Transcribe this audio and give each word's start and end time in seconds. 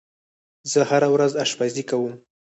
زه 0.71 0.79
هره 0.89 1.09
ورځ 1.15 1.31
آشپزی 1.43 1.83
کوم. 1.89 2.13